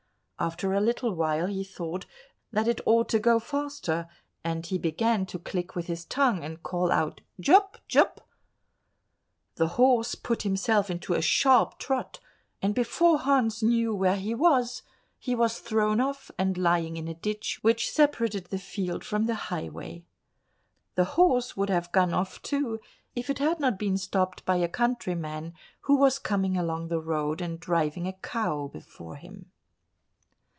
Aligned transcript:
After 0.43 0.73
a 0.73 0.81
little 0.81 1.13
while 1.13 1.45
he 1.45 1.63
thought 1.63 2.07
that 2.51 2.67
it 2.67 2.81
ought 2.83 3.07
to 3.09 3.19
go 3.19 3.39
faster, 3.39 4.09
and 4.43 4.65
he 4.65 4.79
began 4.79 5.23
to 5.27 5.37
click 5.37 5.75
with 5.75 5.85
his 5.85 6.03
tongue 6.03 6.43
and 6.43 6.63
call 6.63 6.91
out, 6.91 7.21
"Jup! 7.39 7.77
Jup!" 7.87 8.27
The 9.57 9.67
horse 9.77 10.15
put 10.15 10.41
himself 10.41 10.89
into 10.89 11.13
a 11.13 11.21
sharp 11.21 11.77
trot, 11.77 12.19
and 12.59 12.73
before 12.73 13.19
Hans 13.19 13.61
knew 13.61 13.93
where 13.93 14.15
he 14.15 14.33
was, 14.33 14.81
he 15.19 15.35
was 15.35 15.59
thrown 15.59 15.99
off 16.01 16.31
and 16.39 16.57
lying 16.57 16.97
in 16.97 17.07
a 17.07 17.13
ditch 17.13 17.59
which 17.61 17.91
separated 17.91 18.45
the 18.45 18.57
field 18.57 19.03
from 19.05 19.27
the 19.27 19.35
highway. 19.35 20.05
The 20.95 21.05
horse 21.05 21.55
would 21.55 21.69
have 21.69 21.91
gone 21.91 22.15
off 22.15 22.41
too 22.41 22.79
if 23.15 23.29
it 23.29 23.37
had 23.37 23.59
not 23.59 23.77
been 23.77 23.95
stopped 23.95 24.43
by 24.43 24.55
a 24.55 24.67
countryman, 24.67 25.53
who 25.81 25.97
was 25.97 26.17
coming 26.17 26.57
along 26.57 26.87
the 26.87 26.99
road 26.99 27.41
and 27.41 27.59
driving 27.59 28.07
a 28.07 28.13
cow 28.13 28.65
before 28.67 29.17
him. 29.17 29.51